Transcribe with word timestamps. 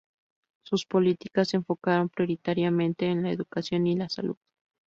Sus 0.63 0.87
políticas 0.87 1.49
se 1.49 1.57
enfocaron 1.57 2.09
prioritariamente 2.09 3.05
en 3.05 3.21
la 3.21 3.29
educación 3.31 3.85
y 3.85 3.95
la 3.95 4.09
Salud. 4.09 4.35